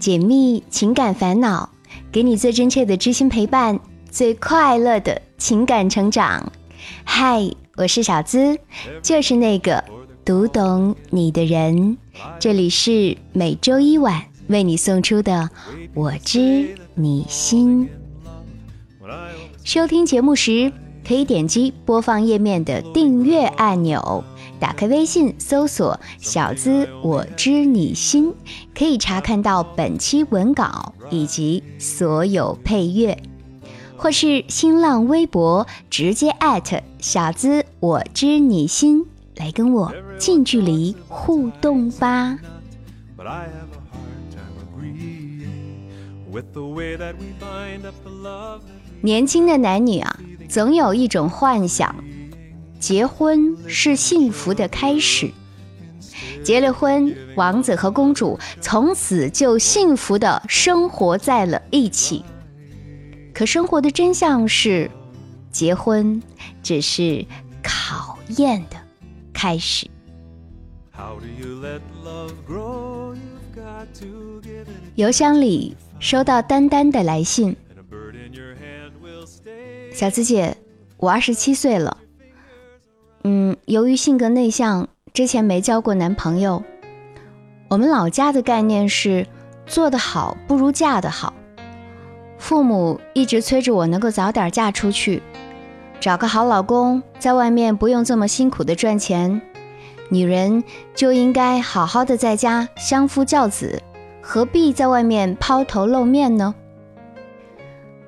[0.00, 1.68] 解密情感烦恼，
[2.10, 3.78] 给你最真切的知心陪伴，
[4.10, 6.50] 最快乐的情感成长。
[7.04, 7.42] 嗨，
[7.76, 8.58] 我是小资，
[9.02, 9.84] 就是那个
[10.24, 11.98] 读懂你的人。
[12.38, 15.50] 这里是每周一晚为你送出的
[15.92, 17.86] 《我知你心》。
[19.62, 20.72] 收听节目时，
[21.06, 24.24] 可以点击播放页面的订阅按钮。
[24.60, 28.34] 打开微信，搜索“小资我知你心”，
[28.76, 33.18] 可以查看到本期文稿以及所有配乐，
[33.96, 39.06] 或是新浪微博直接艾特“小资我知你心”
[39.36, 42.38] 来跟我近距离互动吧。
[49.00, 51.94] 年轻的男女啊，总有一种幻想。
[52.80, 55.30] 结婚是幸福的开始，
[56.42, 62.24] 结了婚，王子和公主从此就幸福的生活在了一起。
[63.34, 64.90] 可生活的真相是，
[65.52, 66.20] 结婚
[66.62, 67.24] 只是
[67.62, 68.76] 考验的
[69.32, 69.86] 开始。
[74.94, 77.54] 邮箱里收到丹丹的来信，
[79.92, 80.56] 小紫姐，
[80.96, 81.98] 我二十七岁了。
[83.22, 86.62] 嗯，由于性格内向，之前没交过男朋友。
[87.68, 89.26] 我们老家的概念是，
[89.66, 91.34] 做得好不如嫁得好。
[92.38, 95.22] 父母一直催着我能够早点嫁出去，
[96.00, 99.42] 找个好老公，在外面不用这么辛苦的赚钱，
[100.08, 103.82] 女人就应该好好的在家相夫教子，
[104.22, 106.54] 何必在外面抛头露面呢？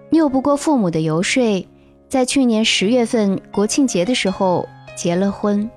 [0.09, 1.69] 拗不过父母的游说，
[2.09, 4.67] 在去年十月份国庆节的时候。
[4.95, 5.69] 结了婚，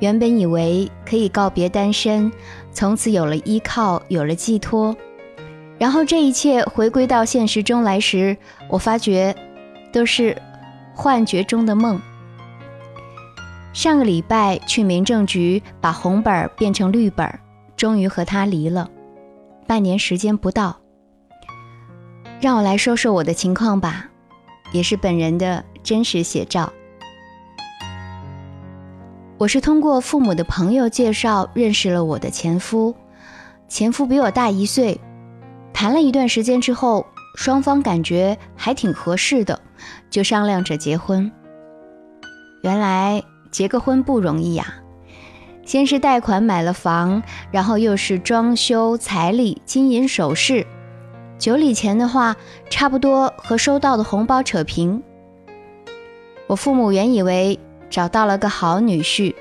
[0.00, 2.30] 原本以为可以告别单身，
[2.72, 4.96] 从此有了依靠，有了寄托。
[5.78, 8.36] 然后这一切回归到现实中来时，
[8.68, 9.34] 我发觉
[9.92, 10.40] 都是
[10.94, 12.00] 幻觉中的梦。
[13.72, 17.28] 上个礼拜去民政局把红本变成绿本，
[17.76, 18.88] 终于和他离了。
[19.66, 20.76] 半年时间不到，
[22.40, 24.08] 让我来说说我的情况吧，
[24.72, 26.72] 也是本人的真实写照。
[29.44, 32.94] 我是通过父母的朋友介绍认识了我的前夫，
[33.68, 34.98] 前夫比我大一岁，
[35.70, 37.04] 谈了一段时间之后，
[37.36, 39.60] 双方感觉还挺合适的，
[40.08, 41.30] 就商量着结婚。
[42.62, 44.76] 原来结个婚不容易呀，
[45.62, 50.66] 先是贷款买了房，然后又是装修、彩礼、金银首饰，
[51.38, 52.34] 酒礼钱的话，
[52.70, 55.02] 差不多和收到的红包扯平。
[56.46, 57.60] 我父母原以为。
[57.94, 59.32] 找到了个好女婿，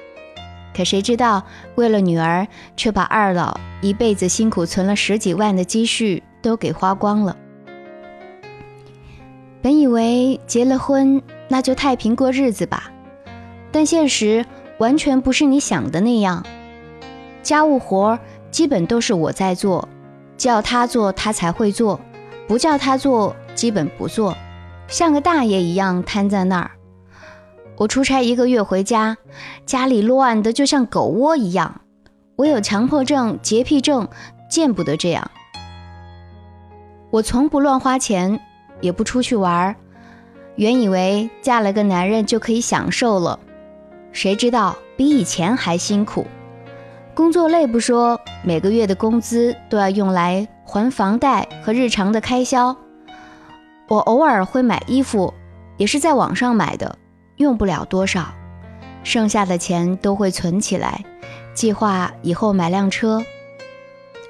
[0.77, 1.43] 可谁知道
[1.73, 2.47] 为了女儿，
[2.77, 7.35] 却把二老一辈子辛苦存了十几万的积蓄都给花光了。
[9.59, 12.91] 本以为结了婚那就太平过日子吧，
[13.71, 14.45] 但现实
[14.77, 16.45] 完全不是你想的那样。
[17.41, 18.19] 家务活
[18.51, 19.89] 基本都是我在做，
[20.37, 21.99] 叫他做他才会做，
[22.47, 24.37] 不叫他做基本不做，
[24.87, 26.69] 像个大爷一样瘫在那儿。
[27.83, 29.17] 我出差一个月回家，
[29.65, 31.81] 家里乱的就像狗窝一样。
[32.37, 34.07] 我有强迫症、洁癖症，
[34.49, 35.29] 见不得这样。
[37.09, 38.39] 我从不乱花钱，
[38.79, 39.75] 也不出去玩。
[40.55, 43.37] 原以为嫁了个男人就可以享受了，
[44.13, 46.25] 谁知道比以前还辛苦。
[47.13, 52.73] 工作累不说，每个月的工资都要用来还房贷和日常的开销。
[53.89, 55.33] 我偶尔会买衣服，
[55.75, 56.97] 也是在网上买的。
[57.37, 58.33] 用不了多少，
[59.03, 61.03] 剩下的钱都会存起来，
[61.53, 63.23] 计划以后买辆车。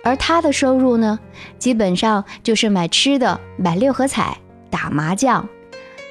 [0.03, 1.19] 而他的收入呢，
[1.57, 4.37] 基本上就是买吃的、买六合彩、
[4.69, 5.47] 打麻将、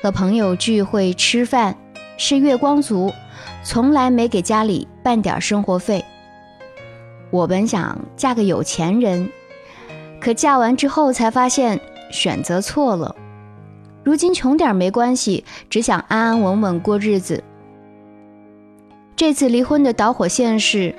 [0.02, 1.76] 和朋友聚会吃饭，
[2.16, 3.12] 是月光族，
[3.62, 6.04] 从来没给家里半点生活费。
[7.30, 9.30] 我本想嫁个有钱人，
[10.20, 11.80] 可嫁完之后才发现
[12.10, 13.14] 选择错了。
[14.04, 17.42] 如今穷点没关系，只想安安稳稳过日子。
[19.14, 20.94] 这次离婚的导火线是，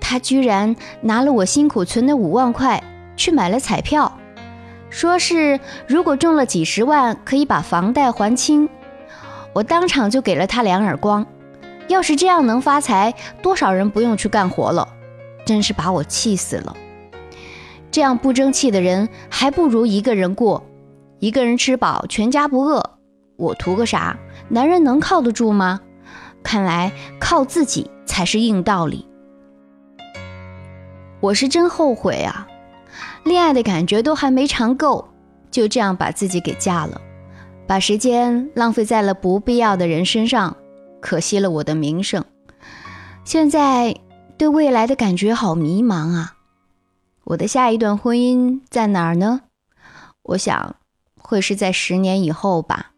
[0.00, 2.82] 他居然拿了我辛苦存的五万块
[3.16, 4.18] 去买了彩票，
[4.88, 8.68] 说是如果中了几十万可以把房贷还清。
[9.52, 11.26] 我当场就给了他两耳光，
[11.88, 13.12] 要是这样能发财，
[13.42, 14.88] 多少人不用去干活了，
[15.44, 16.74] 真是把我气死了。
[17.90, 20.62] 这样不争气的人，还不如一个人过。
[21.20, 22.98] 一个人吃饱，全家不饿，
[23.36, 24.16] 我图个啥？
[24.48, 25.80] 男人能靠得住吗？
[26.42, 29.06] 看来靠自己才是硬道理。
[31.20, 32.46] 我是真后悔啊！
[33.24, 35.08] 恋爱的感觉都还没尝够，
[35.50, 37.00] 就这样把自己给嫁了，
[37.66, 40.56] 把时间浪费在了不必要的人身上，
[41.00, 42.24] 可惜了我的名声。
[43.24, 43.96] 现在
[44.38, 46.34] 对未来的感觉好迷茫啊！
[47.24, 49.40] 我的下一段婚姻在哪儿呢？
[50.22, 50.76] 我想
[51.28, 52.92] 会是在十年以后吧。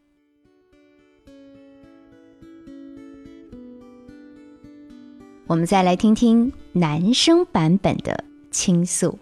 [5.49, 8.23] 我们再来听听男生版本的
[8.53, 9.19] 倾诉。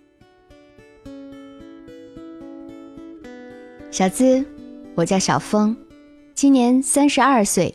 [3.90, 4.44] 小资，
[4.94, 5.74] 我叫小峰，
[6.34, 7.74] 今年三十二岁，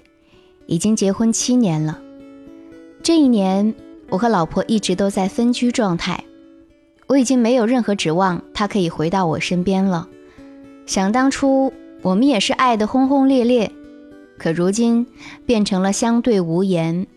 [0.68, 2.00] 已经结婚七年了。
[3.02, 3.74] 这一年，
[4.10, 6.24] 我和老婆一直都在分居状态，
[7.08, 10.08] 我已经没有任何指望她可以回到我身边了。
[10.86, 11.72] 想当初，
[12.02, 13.72] 我们也是爱得轰轰烈烈，
[14.38, 15.06] 可如今
[15.46, 17.08] 变成了相对无言。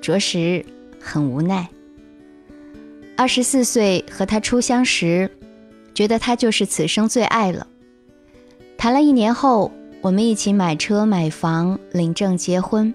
[0.00, 0.64] 着实
[0.98, 1.68] 很无奈。
[3.16, 5.30] 二十四岁和他初相识，
[5.92, 7.66] 觉得他就是此生最爱了。
[8.78, 9.70] 谈了一年后，
[10.00, 12.94] 我们一起买车买房，领证结婚，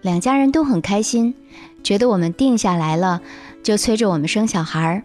[0.00, 1.34] 两家人都很开心，
[1.82, 3.20] 觉得我们定下来了，
[3.62, 5.02] 就催着我们生小孩儿。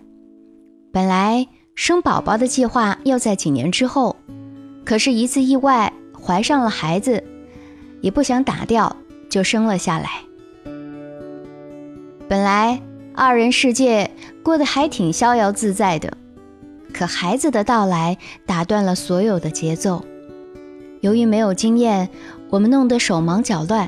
[0.93, 1.45] 本来
[1.77, 4.15] 生宝宝的计划要在几年之后，
[4.83, 7.23] 可是一次意外怀上了孩子，
[8.01, 8.95] 也不想打掉，
[9.29, 10.09] 就生了下来。
[12.27, 12.81] 本来
[13.13, 14.09] 二人世界
[14.41, 16.17] 过得还挺逍遥自在的，
[16.91, 20.03] 可孩子的到来打断了所有的节奏。
[21.01, 22.09] 由于没有经验，
[22.49, 23.87] 我们弄得手忙脚乱。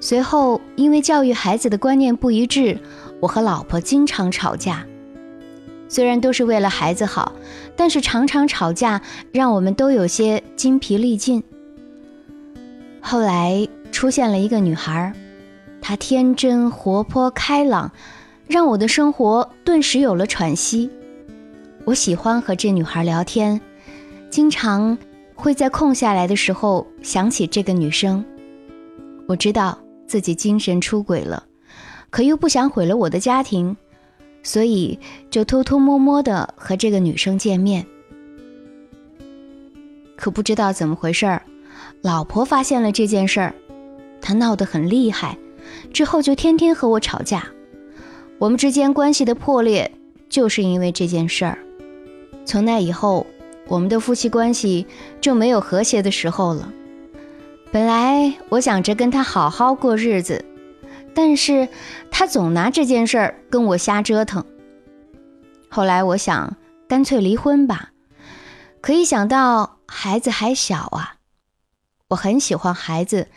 [0.00, 2.80] 随后因为教育孩子的观念不一致，
[3.20, 4.84] 我和老婆经常吵架。
[5.90, 7.32] 虽然都是为了孩子好，
[7.76, 9.02] 但是常常吵架
[9.32, 11.42] 让我们都有些精疲力尽。
[13.02, 15.12] 后来出现了一个女孩。
[15.82, 17.90] 她天真活泼开朗，
[18.46, 20.90] 让我的生活顿时有了喘息。
[21.86, 23.58] 我喜欢和这女孩聊天，
[24.28, 24.96] 经常
[25.34, 28.22] 会在空下来的时候想起这个女生。
[29.26, 29.76] 我知道
[30.06, 31.42] 自己精神出轨了，
[32.10, 33.74] 可又不想毁了我的家庭，
[34.42, 34.98] 所以
[35.30, 37.86] 就偷偷摸摸的和这个女生见面。
[40.16, 41.42] 可不知道怎么回事儿，
[42.02, 43.54] 老婆发现了这件事儿，
[44.20, 45.38] 她闹得很厉害。
[45.92, 47.46] 之后就天天和我吵架，
[48.38, 49.90] 我们之间关系的破裂
[50.28, 51.58] 就是因为这件事儿。
[52.44, 53.26] 从那以后，
[53.68, 54.86] 我们的夫妻关系
[55.20, 56.72] 就没有和谐的时候了。
[57.70, 60.44] 本来我想着跟他好好过日子，
[61.14, 61.68] 但是
[62.10, 64.44] 他总拿这件事儿跟我瞎折腾。
[65.68, 66.56] 后来我想
[66.88, 67.90] 干脆离婚吧，
[68.80, 71.16] 可一想到孩子还小啊，
[72.08, 73.28] 我很喜欢孩子。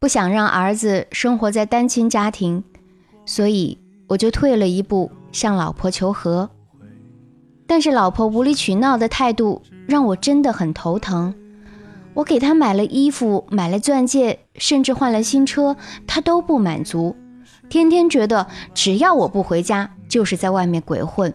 [0.00, 2.62] 不想让儿子生活在单亲家庭，
[3.26, 3.76] 所以
[4.06, 6.48] 我就退了一步，向老婆求和。
[7.66, 11.34] 但是老婆无理取闹的态度让我真的很头疼。
[12.18, 17.14] 我给他买了衣服，买了钻戒，甚至换了新车，他都不满足，
[17.68, 21.32] 天天觉得只要我不回家，就是在外面鬼混。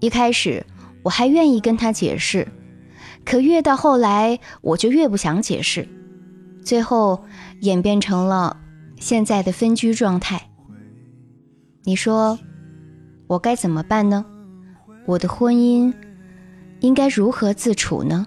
[0.00, 0.64] 一开始
[1.02, 2.48] 我还愿意跟他解释，
[3.22, 5.86] 可越到后来，我就越不想解释。
[6.64, 7.22] 最后
[7.60, 8.56] 演变成了
[8.98, 10.48] 现在的分居状态。
[11.82, 12.38] 你说
[13.26, 14.24] 我该怎么办呢？
[15.04, 15.92] 我的婚姻
[16.80, 18.26] 应该如何自处呢？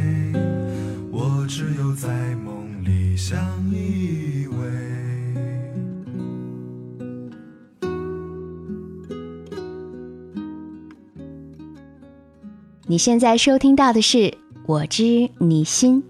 [12.91, 14.17] 你现在收听到的是
[14.65, 16.03] 《我知你心》，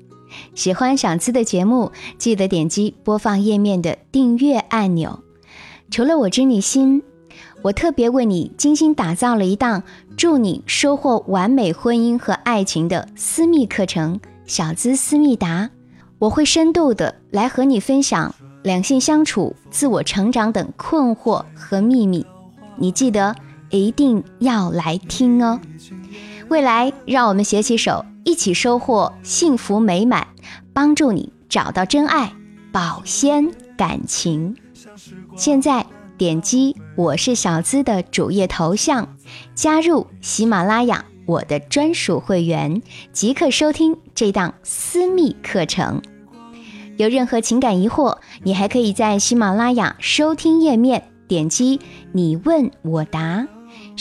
[0.56, 5.20] 喜欢小资的节目，记得点击播放页面的订阅按钮。
[5.92, 7.04] 除了《我知你心》，
[7.62, 9.84] 我特别为你精心打造了一档
[10.18, 15.66] 助你收获完美婚姻和爱情的私密课程《小资思密达》，
[16.18, 18.34] 我会深度的来和你分享
[18.64, 22.26] 两性相处、自我成长等困惑和秘密，
[22.76, 23.36] 你记得
[23.70, 25.60] 一定要来听哦。
[26.52, 30.28] 未来，让我们携起手，一起收获幸福美满，
[30.74, 32.34] 帮助你找到真爱，
[32.74, 34.58] 保鲜感情。
[35.38, 35.86] 现在
[36.18, 39.16] 点击“我是小资”的主页头像，
[39.56, 42.82] 加入喜马拉雅我的专属会员，
[43.14, 46.02] 即可收听这档私密课程。
[46.98, 51.80] 有任何情感疑惑，你还可以在喜马拉雅收听页面点击
[52.12, 53.48] “你问我答”。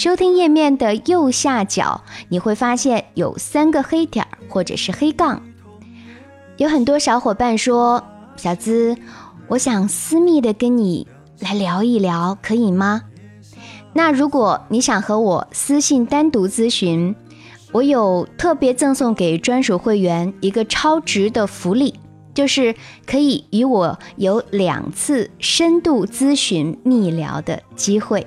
[0.01, 5.43] 收听页面的右下角，你会发现有三个黑点儿或者是黑杠。
[6.57, 8.03] 有很多小伙伴说
[8.35, 8.97] ：“小资，
[9.47, 11.07] 我想私密的跟你
[11.41, 13.03] 来聊一聊，可以吗？”
[13.93, 17.15] 那如果你想和我私信单独咨询，
[17.71, 22.01] 我有特别赠送给专属会员一个超值的福利，
[22.33, 28.27] 就是可以与我有两次深度咨询密聊的机会。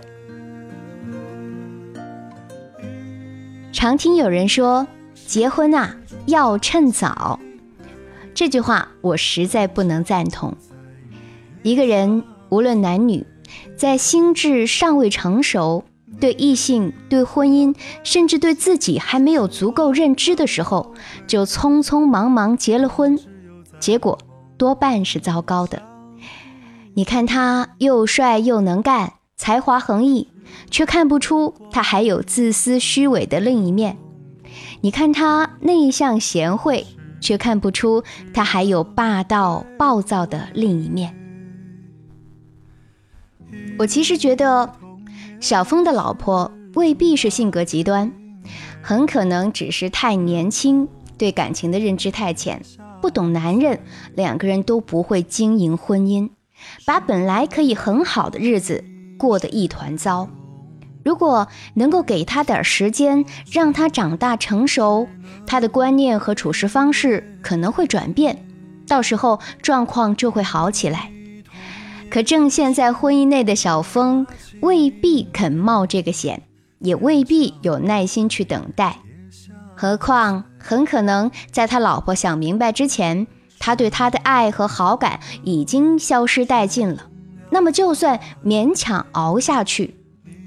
[3.73, 4.87] 常听有人说，
[5.25, 7.39] 结婚啊要趁早。
[8.35, 10.55] 这句话我实在不能赞同。
[11.63, 13.25] 一个人无论男女，
[13.75, 15.83] 在心智尚未成熟、
[16.19, 20.93] 对异性、对婚姻，甚至对自己还没有足够认知的时候，
[21.25, 23.19] 就匆匆忙忙结了婚，
[23.79, 24.19] 结果
[24.55, 25.81] 多半是糟糕的。
[26.93, 29.13] 你看他又帅又能干，
[29.43, 30.29] 才华横溢。
[30.69, 33.97] 却看不出他还有自私虚伪的另一面。
[34.81, 36.85] 你看他内向贤惠，
[37.19, 41.15] 却看不出他还有霸道暴躁的另一面。
[43.79, 44.73] 我其实觉得，
[45.39, 48.11] 小峰的老婆未必是性格极端，
[48.81, 52.61] 很可能只是太年轻，对感情的认知太浅，
[53.01, 53.79] 不懂男人，
[54.15, 56.29] 两个人都不会经营婚姻，
[56.85, 58.83] 把本来可以很好的日子
[59.23, 60.27] 过得一团糟。
[61.05, 65.07] 如果能够给他点时间，让他长大成熟，
[65.47, 68.45] 他的观念和处事方式可能会转变，
[68.85, 71.09] 到时候状况就会好起来。
[72.09, 74.27] 可正现在婚姻内的小峰
[74.59, 76.43] 未必肯冒这个险，
[76.79, 78.97] 也未必有耐心去等待。
[79.73, 83.25] 何况很可能在他老婆想明白之前，
[83.57, 87.07] 他对他的爱和好感已经消失殆尽了。
[87.53, 89.93] 那么就算勉强熬下去。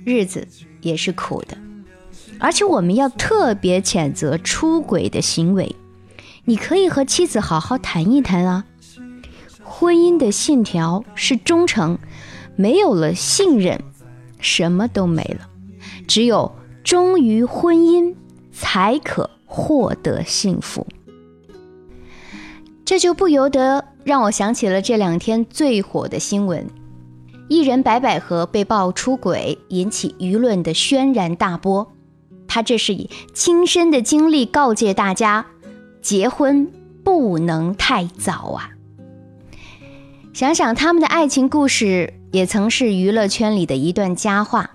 [0.04, 0.46] 日子
[0.82, 1.56] 也是苦的，
[2.38, 5.74] 而且我们要特别谴责出轨的行为。
[6.44, 8.64] 你可以和妻子好好谈一谈啊。
[9.62, 11.98] 婚姻的信条是忠诚，
[12.56, 13.80] 没有了信任，
[14.40, 15.48] 什么都没了。
[16.06, 18.14] 只有忠于婚姻，
[18.52, 20.86] 才可获得幸福。
[22.84, 26.66] 这就不由得让我想起了这两天最火的新闻。
[27.48, 31.92] 艺人白百合被曝出轨，引起舆论的轩然大波。
[32.48, 35.46] 他这是以亲身的经历告诫大家：
[36.02, 36.72] 结婚
[37.04, 38.70] 不能太早啊！
[40.32, 44.70] 想想他们的爱情故事，也曾是娱乐圈里的一段佳话。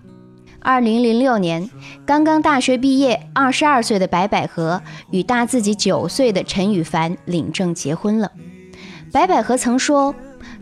[0.59, 1.69] 二零零六年，
[2.05, 8.31] 刚刚大学毕业、二十二岁的白百合与大自己九岁的陈羽凡领证结婚了。
[9.11, 10.15] 白百合曾说，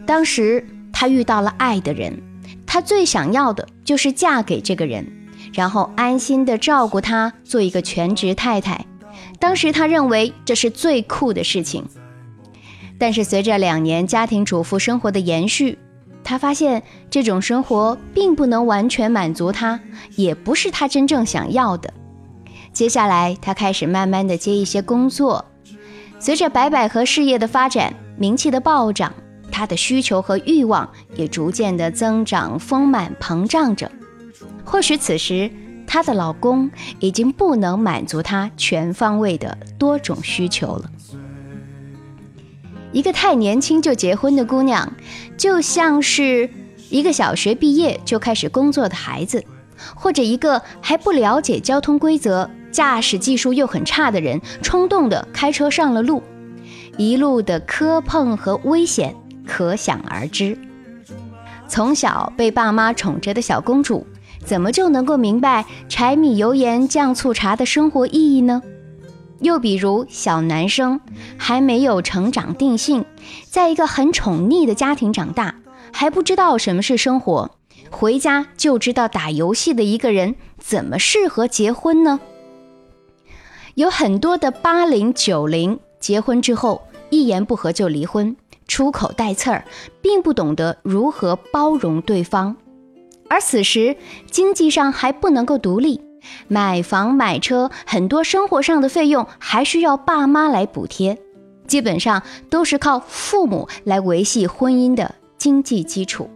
[0.08, 0.66] 当时。
[1.00, 2.22] 她遇到了爱的人，
[2.66, 5.10] 她最想要的就是嫁给这个人，
[5.54, 8.86] 然后安心的照顾他，做一个全职太太。
[9.40, 11.86] 当时她认为这是最酷的事情。
[12.98, 15.80] 但是随着两年家庭主妇生活的延续，
[16.22, 19.80] 她发现这种生活并不能完全满足她，
[20.18, 21.94] 也不是她真正想要的。
[22.74, 25.46] 接下来，她开始慢慢的接一些工作。
[26.20, 29.14] 随着白百合事业的发展，名气的暴涨。
[29.60, 33.92] 她的需求和欲望也逐渐的增长、丰满、膨胀着。
[34.64, 35.52] 或许此时，
[35.86, 40.90] 她的老公已经不能满足她全方位的多种需求了。
[42.94, 44.94] 一个太年轻就结婚的姑娘，
[45.36, 46.50] 就像是
[46.90, 49.44] 一个小学毕业就开始工作的孩子，
[49.94, 56.24] 或者一个还不了解交通规则、驾驶技术又很差的人，冲动的开车上了路，
[56.98, 59.14] 一路的磕碰和危险。
[59.50, 60.56] 可想而知，
[61.68, 64.06] 从小被爸妈宠着的小公主，
[64.46, 68.62] 怎么就能够明白柴米油盐酱醋茶的生活意义呢？
[69.42, 71.02] 又比如小男生
[71.38, 73.04] 还没有成长定性，
[73.50, 75.56] 在一个很宠溺的家庭长大，
[75.92, 77.50] 还不知道什么是生活，
[77.90, 82.20] 回家就知道打游戏的一个人，怎么适合结婚呢？
[83.74, 88.36] 有很多的八零九零结婚之后一言不合就离婚。
[88.70, 89.66] 出口带刺儿，
[90.00, 92.56] 并不懂得如何包容对方，
[93.28, 93.98] 而此时
[94.32, 96.00] 经济上还不能够独立，
[96.48, 101.18] 买房买车，很多生活上的费用还需要爸妈来补贴，
[101.68, 106.30] 基本上都是靠父母来维系婚姻的经济基础。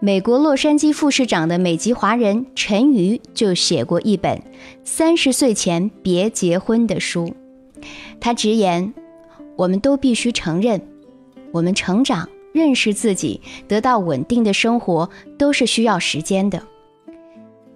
[0.00, 4.36] 美国洛杉矶副市长的美籍华人陈瑜就写过一本
[4.84, 7.34] 《三十岁前别结婚》的书。
[8.20, 8.92] 他直言
[9.56, 10.80] ：“我们都必须承认，
[11.52, 15.08] 我们成长、认识自己、得到稳定的生活，
[15.38, 16.62] 都是需要时间的。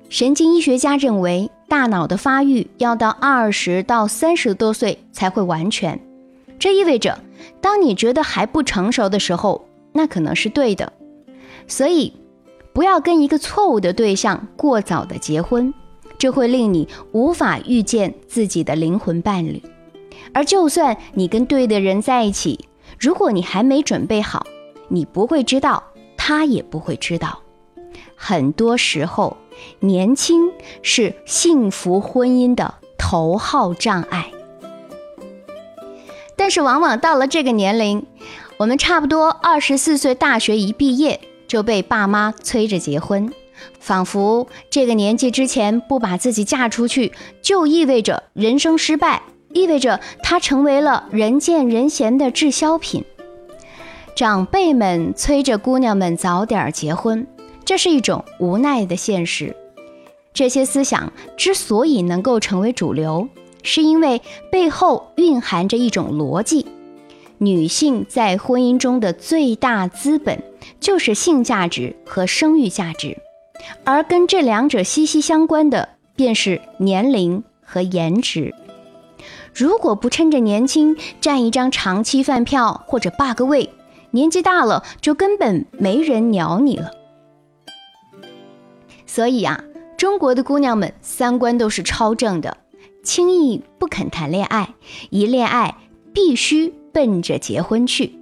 [0.08, 6.00] 神经医学家认为，大脑的发育要到二十到三十多岁才会完全。
[6.58, 7.18] 这意味着，
[7.61, 10.92] 当你觉得还不成熟的时候，那可能是对的。
[11.66, 12.12] 所以，
[12.73, 15.73] 不要跟一个错误的对象过早的结婚，
[16.16, 19.62] 这会令你无法遇见自己的灵魂伴侣。”
[20.32, 24.46] 而就算你跟对的人在一起，如果你还没准备好，
[24.88, 25.82] 你不会知道，
[26.16, 27.40] 他也不会知道。
[28.14, 29.37] 很多时候，
[29.80, 30.50] 年轻
[30.82, 34.30] 是幸福婚姻的头号障碍。
[36.37, 38.06] 但是，往往到了这个年龄，
[38.58, 43.32] 我们差不多二十四岁，大学一毕业就被爸妈催着结婚，
[43.80, 49.22] 仿佛这个年纪之前不把自己嫁出去，就意味着人生失败。
[49.52, 53.04] 意味着它成为了人见人嫌的滞销品。
[54.14, 57.26] 长辈们催着姑娘们早点结婚，
[57.64, 59.54] 这是一种无奈的现实。
[60.34, 63.28] 这些思想之所以能够成为主流，
[63.62, 66.66] 是因为背后蕴含着一种逻辑：
[67.38, 70.42] 女性在婚姻中的最大资本
[70.80, 73.16] 就是性价值和生育价值，
[73.84, 78.54] 而跟这两者息息相关的便是年龄和颜值。
[79.58, 83.68] 如果不趁着年轻占一张长期饭票或者霸个位，
[84.12, 86.92] 年纪大了就根本没人鸟你了。
[89.04, 89.64] 所以啊，
[89.96, 92.56] 中国的姑娘们三观都是超正的，
[93.02, 94.76] 轻易不肯谈恋爱，
[95.10, 95.76] 一恋爱
[96.14, 98.16] 必须奔着结婚去。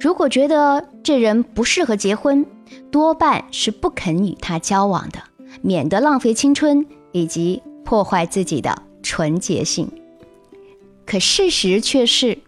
[0.00, 2.46] 如果觉得这人不适合结婚，
[2.90, 5.18] 多半是不肯与他交往的，
[5.60, 9.86] 免得浪费青春以及破坏自己的纯洁性。
[11.06, 12.38] 可事实却是，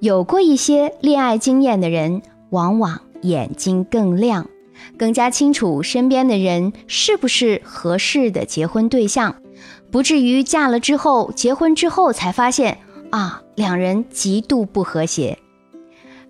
[0.00, 4.48] 有过一些恋爱经验的人，往往眼睛更亮，
[4.98, 9.36] 更加清楚身边的人是不是合适的结婚对象，
[9.90, 12.78] 不至于嫁了之后，结婚之后才发现
[13.10, 15.38] 啊，两人极度不和谐。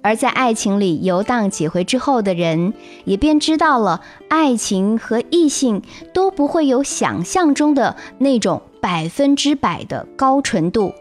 [0.05, 2.75] 而在爱情里游荡几回之后的人，
[3.05, 10.93] 也便知道了，爱情和异性都不会有想象中的那种百分之百的高纯度。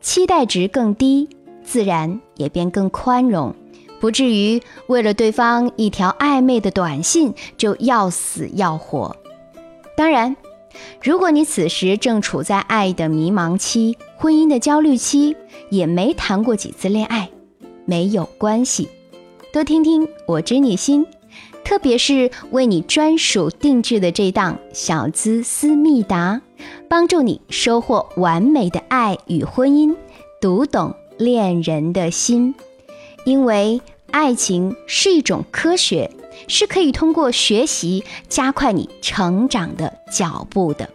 [0.00, 1.28] 期待值更低，
[1.62, 3.54] 自然也便更宽容，
[4.00, 9.16] 不至于为了对方一条暧昧的短信就要死要活。
[9.96, 10.36] 当然，
[11.02, 15.36] 如果你此时正处在爱的迷茫期、婚姻的焦虑期，
[15.70, 17.28] 也没谈过几次恋爱，
[17.84, 18.88] 没有关系，
[19.52, 21.04] 多听听我知你心，
[21.64, 26.40] 特别是为你专属定制的这档小资思密达。
[26.88, 29.94] 帮助你收获完美的爱与婚姻，
[30.40, 32.54] 读懂恋人的心，
[33.26, 36.10] 因为爱情是一种科学，
[36.48, 40.88] 是可以通过学习加快你成长的脚步的。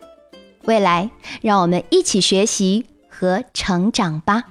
[0.65, 4.45] 未来，让我们一起学习和成长吧。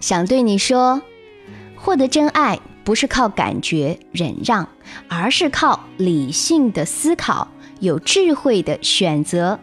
[0.00, 1.00] 想对你说，
[1.74, 4.68] 获得真爱不是靠感觉忍让，
[5.08, 7.48] 而是靠理性的思考。
[7.80, 9.58] 有智慧的选择，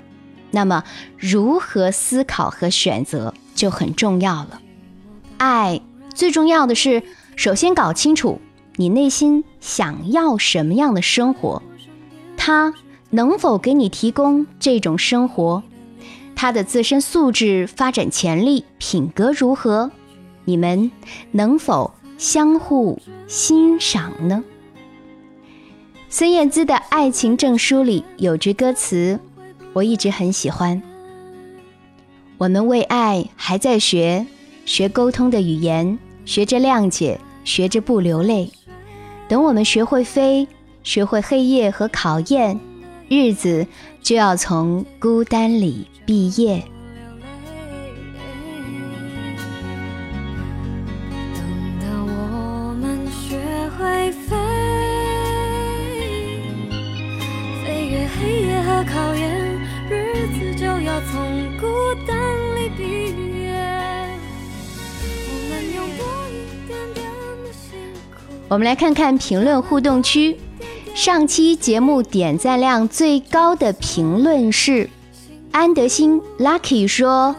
[0.51, 0.83] 那么
[1.17, 4.61] 如何思考和选择就很重要了。
[5.37, 5.79] 爱
[6.13, 7.03] 最重要的是，
[7.35, 8.41] 首先搞清楚
[8.75, 11.61] 你内心想要什么样的生活，
[12.35, 12.73] 他
[13.11, 15.63] 能否给你提供这种生活，
[16.35, 19.91] 他的自身素质、发展潜力、品格如何，
[20.45, 20.91] 你们
[21.31, 24.43] 能否相互欣赏呢？
[26.09, 29.19] 孙燕姿的《爱情证书》里有句歌词，
[29.73, 30.81] 我一直很喜欢。
[32.37, 34.25] 我们为爱还在学，
[34.65, 38.49] 学沟通的语言，学着谅解，学着不流泪。
[39.27, 40.47] 等我们学会飞，
[40.81, 42.57] 学会黑夜和考验，
[43.09, 43.67] 日子
[44.01, 46.63] 就要从孤单里毕业。
[68.57, 70.35] 我们来看看评论互动区，
[70.95, 74.89] 上期节目点赞量最高的评论是
[75.51, 77.35] 安德兴 Lucky 说，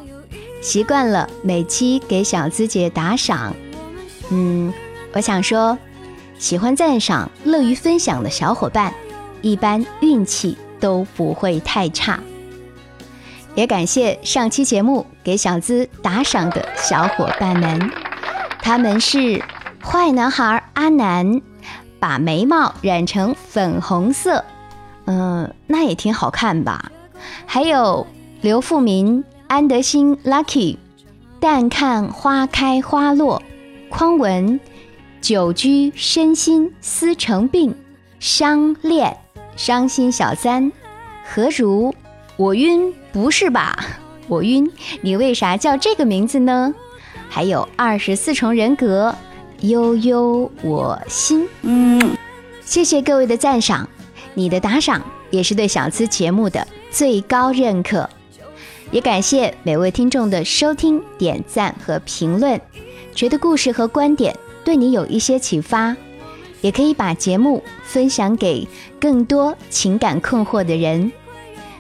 [0.63, 3.53] 习惯了每期给小资姐打赏。
[4.31, 4.73] 嗯，
[5.13, 5.77] 我想说，
[6.39, 8.95] 喜欢赞赏、乐于分享的小伙伴，
[9.43, 12.21] 一般运气都不会太差。
[13.57, 17.91] 也感谢上期节目给小资打赏的小伙伴们，
[18.63, 19.43] 他们是
[19.91, 21.41] 坏男孩阿南，
[21.99, 24.45] 把眉毛染成粉红色，
[25.07, 26.93] 嗯，那也挺好看吧。
[27.47, 28.07] 还有
[28.43, 30.77] 刘富民、安德兴、Lucky，
[31.41, 33.43] 淡看花开花落，
[33.89, 34.61] 匡文。
[35.23, 37.75] 久居身心思成病，
[38.21, 39.17] 伤恋
[39.57, 40.71] 伤心小三
[41.25, 41.95] 何如？
[42.37, 43.75] 我晕不是吧？
[44.29, 44.71] 我晕，
[45.01, 46.75] 你为啥叫这个名字呢？
[47.31, 49.15] 还有二十四重人格，
[49.61, 51.49] 悠悠我心。
[51.63, 52.17] 嗯，
[52.65, 53.89] 谢谢各位的赞赏，
[54.35, 58.09] 你的打赏也是对小资节目的最高认可。
[58.91, 62.61] 也感谢每位听众的收听、点赞和评论，
[63.15, 64.35] 觉得故事和观点。
[64.65, 65.97] 对你有一些启发，
[66.61, 68.67] 也可以把节目分享给
[69.01, 71.11] 更多情感困惑的人。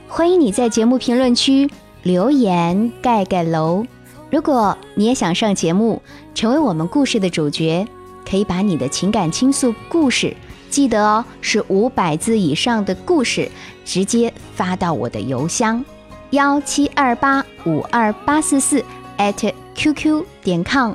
[0.06, 1.68] 欢迎你在节目评论区
[2.02, 3.84] 留言盖盖楼。
[4.30, 6.02] 如果你也想上节目，
[6.34, 7.86] 成为我们故事的主角，
[8.28, 10.36] 可以把你的情感倾诉故事，
[10.70, 13.50] 记得哦，是五百字以上的故事，
[13.84, 15.82] 直接发到我的邮箱
[16.30, 18.84] 幺七二八五二八四四
[19.16, 20.92] at qq 点 com。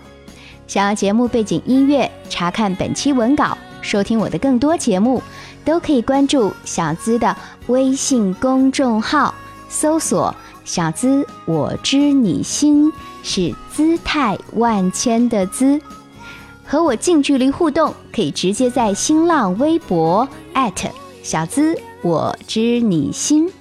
[0.68, 5.22] 想要节目背景音乐，查看本期文稿，收听我的更多节目，
[5.66, 9.34] 都可以关注小资的微信公众号，
[9.68, 10.34] 搜索
[10.66, 15.80] “小资我知你心”，是姿态万千的姿。
[16.66, 20.28] 和我近距离互动，可以直接在新浪微博
[21.22, 23.52] 小资我知你心。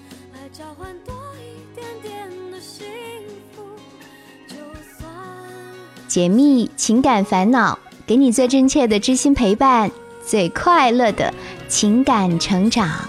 [6.07, 9.91] 解密情感烦恼，给你最真切的知心陪伴，
[10.25, 11.33] 最快乐的
[11.69, 13.09] 情感成长。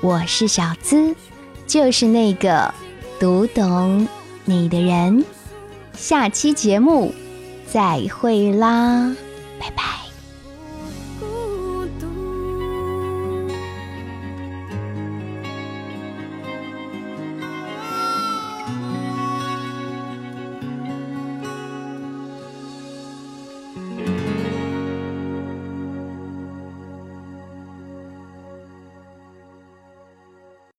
[0.00, 1.14] 我是小资，
[1.66, 2.72] 就是那个
[3.24, 4.06] 读懂
[4.44, 5.24] 你的人。
[5.94, 7.14] 下期节目
[7.66, 9.16] 再会啦，
[9.58, 9.93] 拜拜。